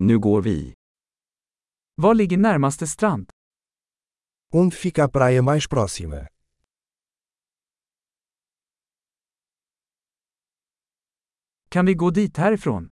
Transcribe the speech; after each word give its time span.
Nu 0.00 0.18
går 0.18 0.42
vi. 0.42 0.74
Var 1.94 2.14
ligger 2.14 2.36
närmaste 2.36 2.86
strand? 2.86 3.30
Onde 4.54 4.76
fica 4.76 5.04
a 5.04 5.08
praia 5.08 5.42
mais 5.42 5.68
próxima? 5.68 6.26
Kan 11.68 11.86
vi 11.86 11.94
gå 11.94 12.10
dit 12.10 12.36
härifrån? 12.36 12.88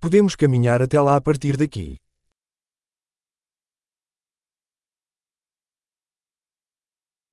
Podemos 0.00 0.36
caminhar 0.36 0.80
até 0.80 1.00
lá 1.00 1.16
a 1.16 1.20
partir 1.20 1.56
daqui. 1.56 1.96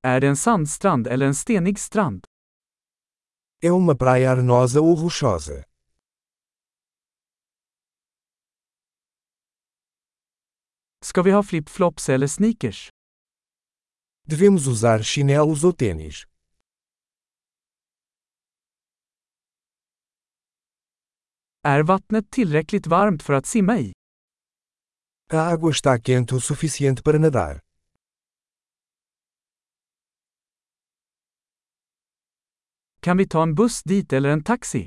Är 0.02 0.20
det 0.20 0.26
en 0.28 0.36
sandstrand 0.36 1.06
eller 1.06 1.26
en 1.26 1.34
stenig 1.34 1.78
strand? 1.78 2.24
É 3.62 3.70
uma 3.72 3.96
praia 3.96 4.30
arenosa 4.30 4.80
ou 4.80 4.94
rochosa? 4.94 5.64
Ska 11.08 11.22
vi 11.22 11.30
ha 11.30 11.42
flip-flops 11.42 12.08
eller 12.08 12.26
sneakers? 12.26 12.88
Devemos 14.26 14.66
usar 14.66 15.02
chinelos 15.02 15.64
ou 15.64 15.72
tênis? 15.72 16.24
Är 21.62 21.82
vattnet 21.82 22.30
tillräckligt 22.30 22.86
varmt 22.86 23.22
för 23.22 23.32
att 23.32 23.46
simma 23.46 23.78
i? 23.78 23.92
A 25.32 25.40
água 25.40 25.70
está 25.70 25.98
quente 25.98 26.34
o 26.34 26.40
suficiente 26.40 27.02
para 27.02 27.18
nadar. 27.18 27.60
Kan 33.00 33.16
vi 33.16 33.26
ta 33.28 33.42
en 33.42 33.54
buss 33.54 33.82
dit 33.82 34.12
eller 34.12 34.28
en 34.28 34.42
taxi? 34.42 34.86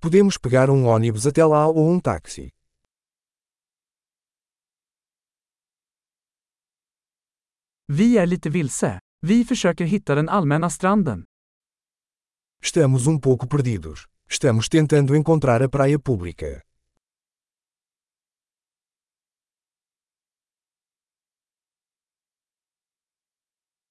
Podemos 0.00 0.38
pegar 0.38 0.70
um 0.70 0.86
ônibus 0.86 1.26
até 1.26 1.44
lá 1.44 1.66
ou 1.66 1.90
um 1.90 2.00
táxi. 2.00 2.53
Vi 7.88 8.18
är 8.18 8.26
lite 8.26 8.50
vilse. 8.50 9.00
Vi 9.20 9.44
försöker 9.44 9.84
hitta 9.84 10.14
den 10.14 10.28
allmänna 10.28 10.70
stranden. 10.70 11.24
Estamos 12.62 13.06
um 13.06 13.20
pouco 13.20 13.46
perdidos. 13.48 14.04
Estamos 14.30 14.68
tentando 14.68 15.14
encontrar 15.14 15.60
a 15.60 15.68
praia 15.68 15.98
pública. 15.98 16.46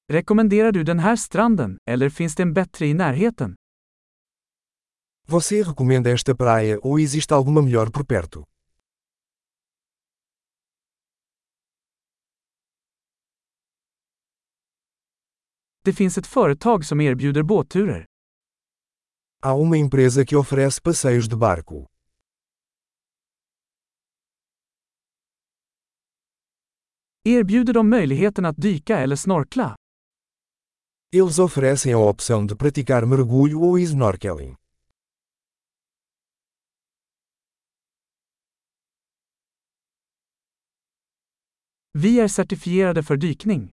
Rekommenderar 0.09 0.71
du 0.71 0.83
den 0.83 0.99
här 0.99 1.15
stranden, 1.15 1.77
eller 1.89 2.09
finns 2.09 2.35
det 2.35 2.43
en 2.43 2.53
bättre 2.53 2.87
i 2.87 2.93
närheten? 2.93 3.55
Você 5.27 5.63
recomenda 5.63 6.09
esta 6.09 6.35
praia 6.35 6.79
ou 6.83 6.99
existe 6.99 7.33
alguma 7.33 7.61
melhor 7.61 7.91
por 7.91 8.05
perto? 8.05 8.43
Det 15.85 15.93
finns 15.93 16.17
ett 16.17 16.27
företag 16.27 16.85
som 16.85 17.01
erbjuder 17.01 17.43
båtturer. 17.43 18.05
Há 19.41 19.53
uma 19.53 19.77
empresa 19.77 20.25
que 20.25 20.35
oferece 20.35 20.81
passeios 20.81 21.27
de 21.29 21.35
barco. 21.39 21.85
Erbjuder 27.23 27.73
de 27.73 27.89
möjligheten 27.89 28.45
att 28.45 28.57
dyka 28.57 28.99
eller 28.99 29.15
snorkla? 29.15 29.75
Eles 31.15 31.39
oferecem 31.39 31.95
a 31.95 32.09
opção 32.09 32.47
de 32.47 32.55
praticar 32.57 33.05
mergulho 33.05 33.59
ou 33.59 33.87
snorkeling. 33.87 34.55
Vi 41.93 42.19
är 42.19 42.27
certifierade 42.27 43.03
för 43.03 43.17
dykning. 43.17 43.71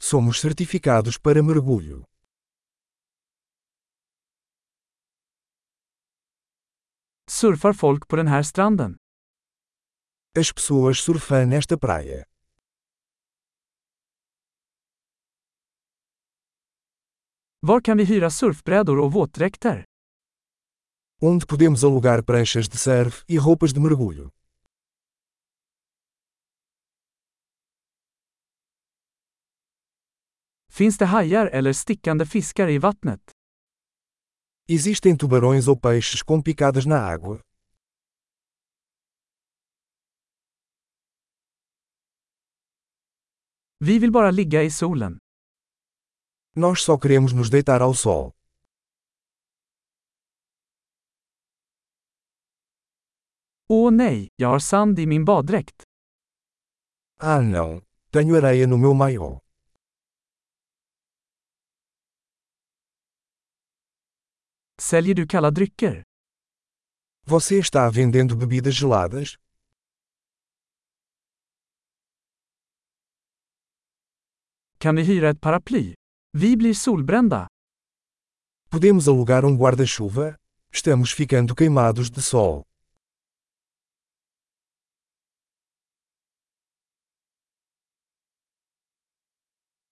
Somos 0.00 0.40
certificados 0.40 1.18
para 1.18 1.42
mergulho. 1.42 2.04
Surfar 7.30 7.72
folk 7.72 8.08
på 8.08 8.16
den 8.16 8.28
här 8.28 8.42
stranden? 8.42 8.96
As 10.38 10.52
pessoas 10.52 10.98
surfam 10.98 11.48
nesta 11.48 11.78
praia. 11.78 12.24
Var 17.60 17.80
kan 17.80 17.96
vi 17.98 18.04
hyra 18.04 18.30
surfbrädor 18.30 18.98
och 18.98 19.12
våtdräkter? 19.12 19.84
Onde 21.22 21.46
podemos 21.46 21.84
alugar 21.84 22.22
pranchas 22.22 22.68
de 22.68 22.78
surf 22.78 23.24
e 23.28 23.38
roupas 23.38 23.72
de 23.72 23.80
mergulho. 23.80 24.30
Finns 30.78 30.98
det 30.98 31.06
hajar 31.06 31.46
eller 31.46 31.72
stickande 31.72 32.26
fiskar 32.26 32.68
i 32.68 32.78
vattnet? 32.78 33.30
Existem 34.68 35.16
tubarões 35.16 35.68
ou 35.68 35.76
peixes 35.76 36.22
com 36.22 36.42
picadas 36.42 36.86
na 36.86 36.98
água. 36.98 37.40
Vi 43.78 43.98
vill 43.98 44.10
bara 44.10 44.30
ligga 44.30 44.62
i 44.62 44.70
solen. 44.70 45.18
Nós 46.56 46.82
só 46.82 46.98
queremos 46.98 47.32
nos 47.32 47.50
deitar 47.50 47.80
ao 47.82 47.94
sol. 47.94 48.32
Åh 53.68 53.90
nej, 53.90 54.28
jag 54.36 54.48
har 54.48 54.58
sand 54.58 54.98
i 54.98 55.06
min 55.06 55.24
baddräkt. 55.24 55.82
Ah 57.20 57.40
não! 57.42 57.82
Tenho 58.10 58.36
areia 58.36 58.66
no 58.66 58.78
meu 58.78 58.94
maiô. 58.94 59.43
Säljer 64.90 65.14
du 65.14 65.26
kalla 65.26 65.50
drycker? 65.50 66.02
Você 67.26 67.58
está 67.58 67.90
vendendo 67.90 68.36
bebidas 68.36 68.74
geladas? 68.74 69.34
Kan 74.78 74.96
vi 74.96 75.02
hyra 75.02 75.28
ett 75.30 75.40
paraply? 75.40 75.94
Vi 76.32 76.56
blir 76.56 76.74
solbrända. 76.74 77.48
Podemos 78.70 79.08
alugar 79.08 79.44
um 79.44 79.56
guarda-chuva? 79.58 80.36
Estamos 80.72 81.14
ficando 81.14 81.54
queimados 81.54 82.10
de 82.10 82.22
sol. 82.22 82.62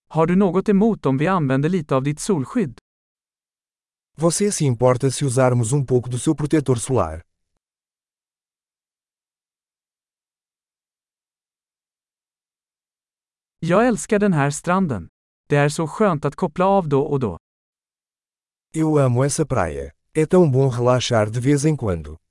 Har 0.09 0.27
du 0.27 0.37
något 0.37 0.69
emot 0.69 1.07
om 1.07 1.19
vi 1.19 1.27
använder 1.27 1.69
lite 1.69 1.95
av 1.95 2.03
ditt 2.03 2.21
solskydd? 2.21 2.82
Você 4.17 4.53
se 4.53 4.65
importa 4.67 5.11
se 5.11 5.25
usarmos 5.25 5.73
um 5.73 5.85
pouco 5.85 6.09
do 6.09 6.19
seu 6.19 6.35
protetor 6.35 6.77
solar? 6.77 7.23
Jag 13.59 13.87
älskar 13.87 14.19
den 14.19 14.33
här 14.33 14.51
stranden. 14.51 15.09
Det 15.49 15.57
är 15.57 15.69
så 15.69 15.87
skönt 15.89 16.25
att 16.25 16.35
koppla 16.37 16.67
av 16.67 16.89
då 16.89 17.03
och 17.03 17.21
då. 17.21 17.39
Eu 18.75 18.99
amo 18.99 19.25
essa 19.25 19.47
praia. 19.47 19.93
É 20.15 20.27
tão 20.27 20.51
bom 20.51 20.71
relaxar 20.71 21.27
de 21.27 21.41
vez 21.41 21.65
em 21.65 21.77
quando. 21.77 22.22